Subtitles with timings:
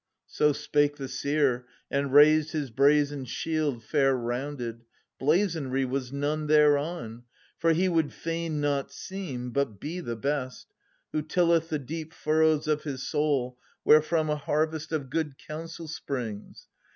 [0.25, 4.81] So spake the seer, and raised his brazen shield 590 Fair rounded:
[5.19, 7.25] blazonry was none thereon;
[7.59, 10.73] For he would fain, not seem, but be, the best,
[11.11, 16.65] Who tilleth the deep furrows of his soul Wherefrom a harvest of good counsel springs.